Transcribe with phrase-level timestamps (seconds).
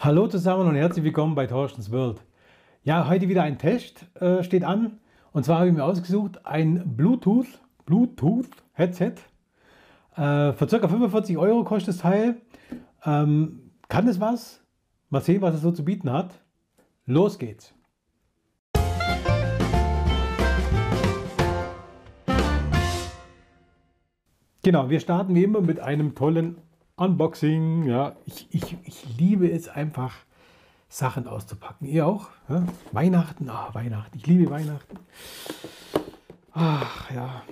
[0.00, 2.20] Hallo zusammen und herzlich willkommen bei Torstens World.
[2.84, 5.00] Ja, heute wieder ein Test äh, steht an.
[5.32, 7.48] Und zwar habe ich mir ausgesucht ein Bluetooth,
[7.84, 9.14] Bluetooth Headset.
[10.14, 10.86] Äh, für ca.
[10.86, 12.36] 45 Euro kostet das Teil.
[13.04, 14.62] Ähm, kann es was?
[15.10, 16.30] Mal sehen, was es so zu bieten hat.
[17.04, 17.74] Los geht's.
[24.62, 26.58] Genau, wir starten wie immer mit einem tollen
[26.98, 27.84] Unboxing.
[27.84, 30.12] Ja, ich, ich, ich liebe es einfach,
[30.88, 31.86] Sachen auszupacken.
[31.86, 32.28] Ihr auch?
[32.48, 32.64] Ja?
[32.92, 34.18] Weihnachten, ah, Weihnachten.
[34.18, 34.98] Ich liebe Weihnachten.
[36.52, 37.42] Ach ja.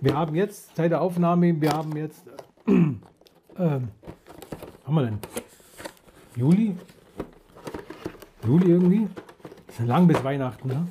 [0.00, 2.22] Wir haben jetzt, seit der Aufnahme, wir haben jetzt,
[2.66, 2.98] äh, ähm,
[3.58, 3.88] haben
[4.86, 5.18] wir denn?
[6.36, 6.76] Juli?
[8.46, 9.08] Juli irgendwie?
[9.66, 10.86] Ist lang bis Weihnachten, ne?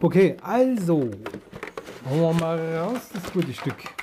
[0.00, 1.10] Okay, also,
[2.08, 3.98] holen wir mal raus das gute Stück.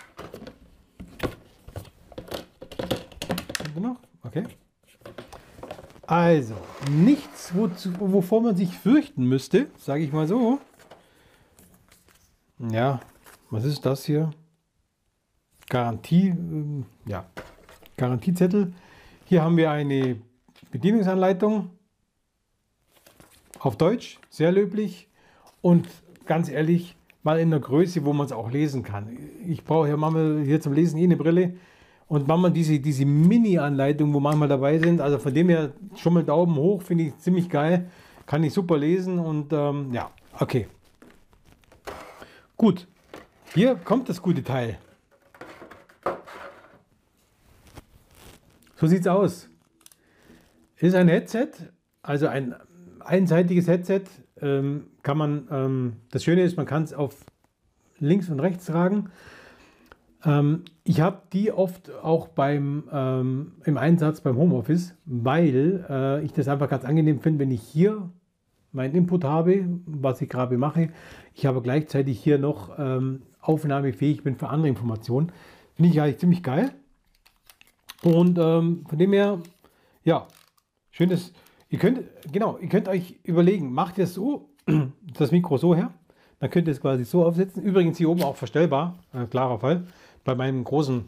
[3.85, 3.97] noch?
[4.23, 4.43] Okay.
[6.15, 6.55] Also,
[6.89, 10.59] nichts, wozu, wovor man sich fürchten müsste, sage ich mal so.
[12.71, 13.01] Ja,
[13.49, 14.31] was ist das hier?
[15.67, 17.25] Garantie, ähm, ja,
[17.98, 18.73] Garantiezettel.
[19.25, 20.15] Hier haben wir eine
[20.71, 21.71] Bedienungsanleitung
[23.59, 25.09] auf Deutsch, sehr löblich
[25.62, 25.85] und
[26.25, 29.18] ganz ehrlich, mal in der Größe, wo man es auch lesen kann.
[29.45, 31.57] Ich brauche ja hier zum Lesen eh eine Brille.
[32.07, 36.23] Und manchmal diese, diese Mini-Anleitung, wo manchmal dabei sind, also von dem her schon mal
[36.23, 37.89] Daumen hoch, finde ich ziemlich geil.
[38.25, 40.67] Kann ich super lesen und ähm, ja, okay.
[42.57, 42.87] Gut,
[43.53, 44.77] hier kommt das gute Teil.
[48.75, 49.49] So sieht es aus.
[50.77, 51.49] Ist ein Headset,
[52.01, 52.55] also ein
[52.99, 54.03] einseitiges Headset.
[54.41, 57.25] Ähm, kann man, ähm, das Schöne ist, man kann es auf
[57.99, 59.09] links und rechts tragen.
[60.26, 66.34] Ähm, ich habe die oft auch beim, ähm, im Einsatz beim Homeoffice, weil äh, ich
[66.34, 68.09] das einfach ganz angenehm finde, wenn ich hier
[68.72, 70.90] meinen Input habe, was ich gerade mache.
[71.34, 75.31] Ich habe gleichzeitig hier noch ähm, aufnahmefähig bin für andere Informationen.
[75.75, 76.72] Finde ich eigentlich ziemlich geil.
[78.03, 79.40] Und ähm, von dem her,
[80.03, 80.28] ja,
[80.92, 81.34] schönes.
[81.69, 84.50] Ihr könnt, genau, ihr könnt euch überlegen, macht ihr es so,
[85.18, 85.92] das Mikro so her,
[86.40, 87.63] dann könnt ihr es quasi so aufsetzen.
[87.63, 89.86] Übrigens hier oben auch verstellbar, äh, klarer Fall
[90.25, 91.06] bei meinem großen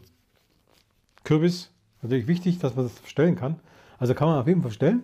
[1.24, 1.70] Kürbis
[2.00, 3.56] natürlich wichtig, dass man das verstellen kann.
[3.98, 5.02] Also kann man auf jeden Fall verstellen,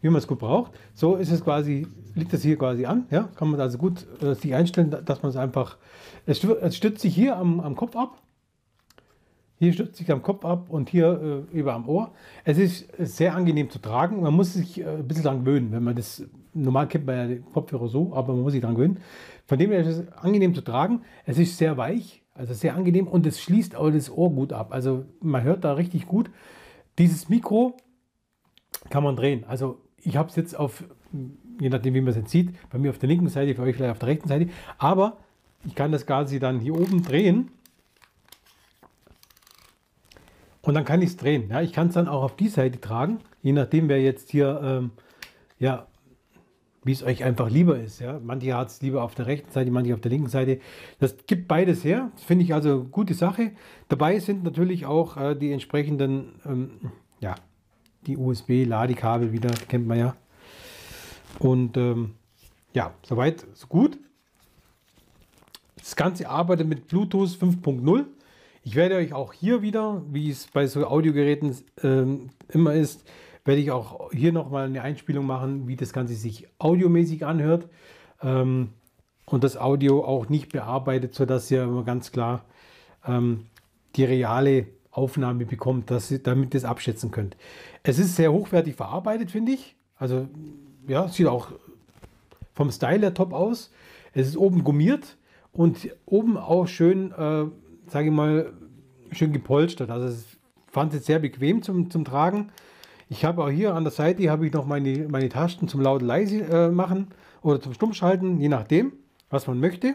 [0.00, 0.72] wie man es gut braucht.
[0.94, 3.06] So ist es quasi, liegt das hier quasi an.
[3.10, 5.76] Ja, kann man also gut äh, sich einstellen, dass man es einfach,
[6.24, 8.22] es, es stützt sich hier am, am Kopf ab.
[9.58, 12.12] Hier stützt sich am Kopf ab und hier äh, über am Ohr.
[12.44, 14.22] Es ist sehr angenehm zu tragen.
[14.22, 16.22] Man muss sich äh, ein bisschen daran gewöhnen, wenn man das,
[16.54, 18.98] normal kennt man ja den Kopfhörer so, aber man muss sich daran gewöhnen.
[19.46, 21.02] Von dem her ist es angenehm zu tragen.
[21.24, 24.72] Es ist sehr weich, also sehr angenehm und es schließt auch das Ohr gut ab.
[24.72, 26.30] Also man hört da richtig gut.
[26.98, 27.76] Dieses Mikro
[28.90, 29.44] kann man drehen.
[29.44, 30.84] Also ich habe es jetzt auf,
[31.60, 33.76] je nachdem wie man es jetzt sieht, bei mir auf der linken Seite, für euch
[33.76, 34.48] vielleicht auf der rechten Seite.
[34.78, 35.18] Aber
[35.64, 37.50] ich kann das quasi dann hier oben drehen.
[40.62, 41.48] Und dann kann ich es drehen.
[41.48, 44.60] Ja, ich kann es dann auch auf die Seite tragen, je nachdem wer jetzt hier
[44.62, 44.90] ähm,
[45.58, 45.86] ja,
[46.86, 48.00] wie es euch einfach lieber ist.
[48.00, 48.20] Ja?
[48.22, 50.60] Manche hat es lieber auf der rechten Seite, manche auf der linken Seite.
[51.00, 52.12] Das gibt beides her.
[52.14, 53.50] Das finde ich also gute Sache.
[53.88, 56.70] Dabei sind natürlich auch äh, die entsprechenden, ähm,
[57.20, 57.34] ja,
[58.06, 60.16] die USB-Ladekabel wieder, kennt man ja.
[61.40, 62.14] Und ähm,
[62.72, 63.98] ja, soweit, so gut.
[65.76, 68.04] Das Ganze arbeitet mit Bluetooth 5.0.
[68.62, 73.04] Ich werde euch auch hier wieder, wie es bei so Audiogeräten ähm, immer ist,
[73.46, 77.68] werde ich auch hier nochmal eine Einspielung machen, wie das Ganze sich audiomäßig anhört.
[78.22, 78.70] Ähm,
[79.24, 82.44] und das Audio auch nicht bearbeitet, sodass ihr immer ganz klar
[83.06, 83.46] ähm,
[83.96, 87.36] die reale Aufnahme bekommt, dass ihr, damit ihr es abschätzen könnt.
[87.82, 89.76] Es ist sehr hochwertig verarbeitet, finde ich.
[89.96, 90.28] Also
[90.86, 91.52] ja, sieht auch
[92.54, 93.72] vom Style her top aus.
[94.12, 95.16] Es ist oben gummiert
[95.52, 97.44] und oben auch schön, äh,
[97.88, 98.52] sage ich mal,
[99.10, 99.90] schön gepolstert.
[99.90, 100.38] Also ich
[100.72, 102.50] fand es sehr bequem zum, zum Tragen.
[103.08, 106.02] Ich habe auch hier an der Seite habe ich noch meine, meine Tasten zum laut
[106.02, 107.08] leise äh, machen
[107.40, 108.92] oder zum Stummschalten, je nachdem,
[109.30, 109.94] was man möchte.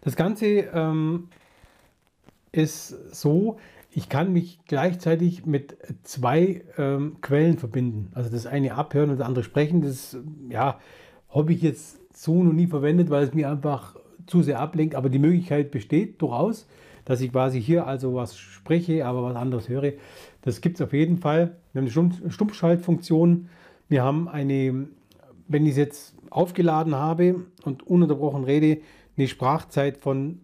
[0.00, 1.28] Das Ganze ähm,
[2.50, 3.58] ist so,
[3.92, 8.10] ich kann mich gleichzeitig mit zwei ähm, Quellen verbinden.
[8.14, 9.82] Also das eine abhören und das andere sprechen.
[9.82, 10.16] Das
[10.48, 10.80] ja,
[11.28, 14.94] habe ich jetzt so noch nie verwendet, weil es mir einfach zu sehr ablenkt.
[14.94, 16.66] Aber die Möglichkeit besteht durchaus,
[17.04, 19.92] dass ich quasi hier also was spreche, aber was anderes höre.
[20.42, 21.56] Das gibt es auf jeden Fall.
[21.72, 23.48] Wir haben eine Stummschaltfunktion.
[23.88, 24.88] Wir haben eine,
[25.48, 28.80] wenn ich es jetzt aufgeladen habe und ununterbrochen rede,
[29.16, 30.40] eine Sprachzeit von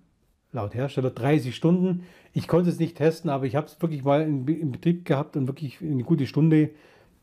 [0.53, 2.05] laut Hersteller 30 Stunden.
[2.33, 5.37] Ich konnte es nicht testen, aber ich habe es wirklich mal in, in, Betrieb gehabt
[5.37, 6.71] und wirklich eine gute Stunde.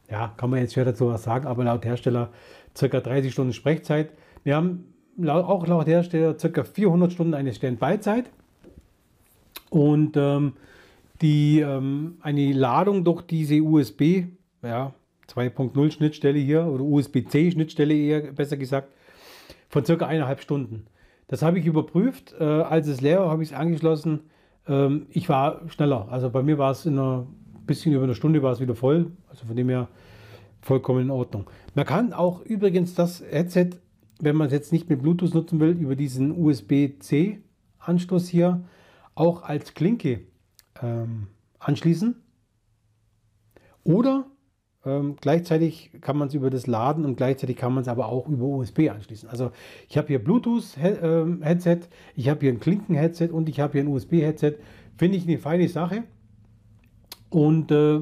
[0.10, 2.32] Ja, kann man jetzt schwer dazu was sagen, aber laut Hersteller
[2.76, 4.12] circa 30 Stunden Sprechzeit.
[4.44, 4.94] Wir haben
[5.28, 8.30] auch laut Hersteller circa 400 Stunden eine Standby-Zeit.
[9.70, 10.54] Und ähm,
[11.22, 14.26] die, ähm, eine Ladung durch diese USB,
[14.62, 14.94] ja,
[15.28, 18.90] 2.0 Schnittstelle hier oder USB-C Schnittstelle eher besser gesagt,
[19.70, 20.86] von circa eineinhalb Stunden.
[21.28, 22.36] Das habe ich überprüft.
[22.40, 24.22] Äh, als es leer war, habe ich es angeschlossen.
[24.68, 26.08] Ähm, ich war schneller.
[26.12, 27.26] Also bei mir war es in einer
[27.66, 29.12] bisschen über einer Stunde war es wieder voll.
[29.30, 29.88] Also von dem her
[30.62, 31.50] vollkommen in Ordnung.
[31.76, 33.72] Man kann auch übrigens das Headset,
[34.20, 37.42] wenn man es jetzt nicht mit Bluetooth nutzen will, über diesen USB-C
[37.80, 38.64] Anschluss hier
[39.16, 40.22] auch als Klinke
[40.82, 41.28] ähm,
[41.60, 42.16] anschließen.
[43.84, 44.26] Oder
[44.86, 48.28] ähm, gleichzeitig kann man es über das Laden und gleichzeitig kann man es aber auch
[48.28, 49.30] über USB anschließen.
[49.30, 49.52] Also
[49.88, 53.88] ich habe hier Bluetooth-Headset, ähm, ich habe hier ein Klinken-Headset und ich habe hier ein
[53.88, 54.56] USB-Headset.
[54.98, 56.04] Finde ich eine feine Sache.
[57.30, 58.02] Und äh,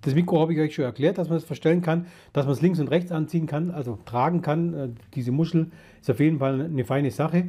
[0.00, 2.62] das Mikro habe ich euch schon erklärt, dass man es verstellen kann, dass man es
[2.62, 4.74] links und rechts anziehen kann, also tragen kann.
[4.74, 5.70] Äh, diese Muschel
[6.00, 7.48] ist auf jeden Fall eine feine Sache.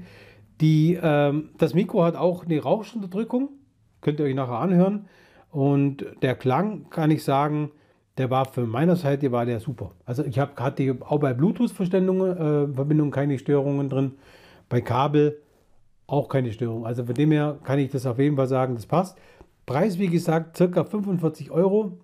[0.62, 3.50] Die, ähm, das Mikro hat auch eine Rauschunterdrückung,
[4.06, 5.08] könnt ihr euch nachher anhören.
[5.50, 7.72] Und der Klang, kann ich sagen,
[8.20, 9.92] der war von meiner Seite war der super.
[10.06, 14.12] Also ich hab, hatte auch bei Bluetooth-Verbindungen äh, keine Störungen drin,
[14.70, 15.42] bei Kabel
[16.08, 16.86] auch keine Störung.
[16.86, 19.18] Also von dem her kann ich das auf jeden Fall sagen, das passt.
[19.66, 21.98] Preis, wie gesagt, circa 45 Euro.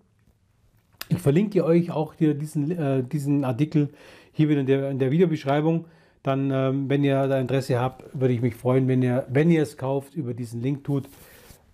[1.07, 3.89] Ich verlinke euch auch hier diesen, äh, diesen Artikel
[4.31, 5.85] hier wieder in der, in der Videobeschreibung.
[6.23, 9.61] Dann, ähm, wenn ihr da Interesse habt, würde ich mich freuen, wenn ihr, wenn ihr
[9.61, 11.07] es kauft, über diesen Link tut,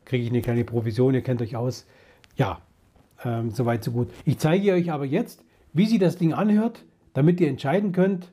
[0.08, 1.14] kriege ich eine kleine Provision.
[1.14, 1.86] Ihr kennt euch aus.
[2.38, 2.62] Ja,
[3.24, 4.10] ähm, Soweit, so gut.
[4.26, 5.44] Ich zeige euch aber jetzt,
[5.74, 8.32] wie sich das Ding anhört, damit ihr entscheiden könnt,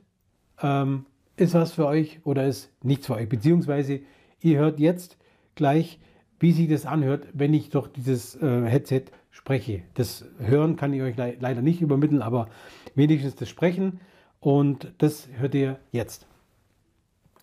[0.61, 1.05] ähm,
[1.35, 3.27] ist was für euch oder ist nichts für euch.
[3.27, 3.99] Beziehungsweise
[4.41, 5.17] ihr hört jetzt
[5.55, 5.99] gleich,
[6.39, 9.83] wie sich das anhört, wenn ich durch dieses äh, Headset spreche.
[9.95, 12.47] Das Hören kann ich euch le leider nicht übermitteln, aber
[12.93, 13.99] wenigstens das Sprechen.
[14.39, 16.27] Und das hört ihr jetzt.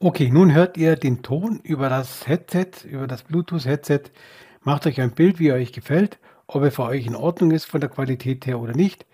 [0.05, 4.11] Okay, nun hört ihr den Ton über das Headset, über das Bluetooth-Headset.
[4.63, 6.19] Macht euch ein Bild, wie er euch gefällt
[6.55, 9.07] ob er für euch in Ordnung ist von der Qualität her oder nicht.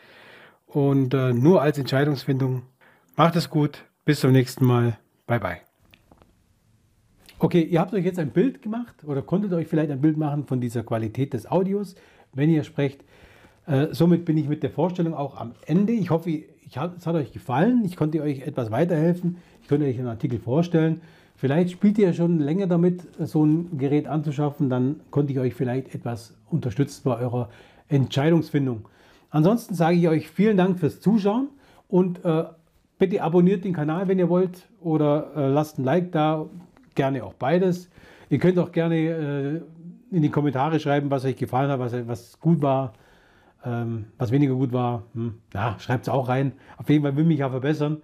[0.67, 2.63] Und äh, nur als Entscheidungsfindung.
[3.17, 3.85] Macht es gut.
[4.05, 4.99] Bis zum nächsten Mal.
[5.27, 5.59] Bye bye.
[7.39, 10.47] Okay, ihr habt euch jetzt ein Bild gemacht oder konntet euch vielleicht ein Bild machen
[10.47, 11.95] von dieser Qualität des Audios,
[12.33, 13.05] wenn ihr sprecht.
[13.69, 15.93] Äh, somit bin ich mit der Vorstellung auch am Ende.
[15.93, 17.83] Ich hoffe, ich hab, es hat euch gefallen.
[17.85, 19.37] Ich konnte euch etwas weiterhelfen.
[19.63, 21.03] Ich konnte euch einen Artikel vorstellen.
[21.37, 25.95] Vielleicht spielt ihr schon länger damit, so ein Gerät anzuschaffen, dann konnte ich euch vielleicht
[25.95, 27.49] etwas unterstützen bei eurer
[27.87, 28.89] Entscheidungsfindung.
[29.31, 31.51] Ansonsten sage ich euch vielen Dank fürs Zuschauen
[31.87, 32.43] und äh,
[32.99, 36.47] bitte abonniert den Kanal, wenn ihr wollt, oder äh, lasst ein Like da,
[36.97, 37.89] gerne auch beides.
[38.31, 39.61] Ihr könnt auch gerne äh,
[40.11, 42.95] in die Kommentare schreiben, was euch gefallen hat, was, was gut war,
[43.65, 45.05] ähm, was weniger gut war.
[45.15, 46.53] Hm, ja, schreibt es auch rein.
[46.77, 48.03] Auf jeden Fall will mich ja verbessern.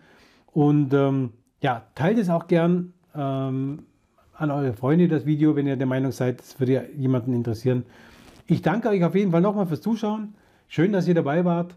[0.53, 1.31] Und ähm,
[1.61, 3.87] ja, teilt es auch gern ähm,
[4.37, 7.85] an eure Freunde das Video, wenn ihr der Meinung seid, es würde jemanden interessieren.
[8.47, 10.35] Ich danke euch auf jeden Fall nochmal fürs Zuschauen.
[10.69, 11.77] Schön, dass ihr dabei wart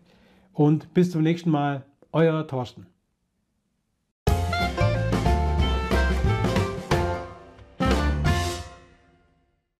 [0.54, 1.86] und bis zum nächsten Mal.
[2.12, 2.97] Euer Thorsten.